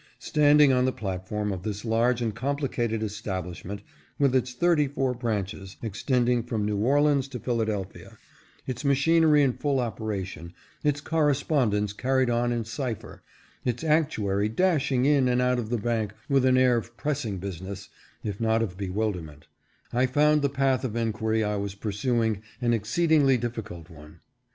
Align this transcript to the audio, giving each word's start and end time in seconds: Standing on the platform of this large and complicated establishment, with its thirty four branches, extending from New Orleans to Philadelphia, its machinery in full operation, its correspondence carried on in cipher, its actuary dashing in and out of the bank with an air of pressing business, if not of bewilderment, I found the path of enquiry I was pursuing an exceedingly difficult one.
Standing 0.17 0.73
on 0.73 0.85
the 0.85 0.91
platform 0.91 1.51
of 1.51 1.61
this 1.61 1.85
large 1.85 2.23
and 2.23 2.33
complicated 2.33 3.03
establishment, 3.03 3.83
with 4.17 4.33
its 4.35 4.51
thirty 4.53 4.87
four 4.87 5.13
branches, 5.13 5.77
extending 5.83 6.41
from 6.41 6.65
New 6.65 6.77
Orleans 6.77 7.27
to 7.27 7.39
Philadelphia, 7.39 8.17
its 8.65 8.83
machinery 8.83 9.43
in 9.43 9.53
full 9.53 9.79
operation, 9.79 10.53
its 10.83 11.01
correspondence 11.01 11.93
carried 11.93 12.31
on 12.31 12.51
in 12.51 12.65
cipher, 12.65 13.21
its 13.63 13.83
actuary 13.83 14.49
dashing 14.49 15.05
in 15.05 15.27
and 15.27 15.39
out 15.39 15.59
of 15.59 15.69
the 15.69 15.77
bank 15.77 16.13
with 16.27 16.45
an 16.45 16.57
air 16.57 16.77
of 16.77 16.97
pressing 16.97 17.37
business, 17.37 17.89
if 18.23 18.41
not 18.41 18.63
of 18.63 18.75
bewilderment, 18.77 19.45
I 19.93 20.07
found 20.07 20.41
the 20.41 20.49
path 20.49 20.83
of 20.83 20.95
enquiry 20.95 21.43
I 21.43 21.57
was 21.57 21.75
pursuing 21.75 22.41
an 22.59 22.73
exceedingly 22.73 23.37
difficult 23.37 23.87
one. 23.91 24.21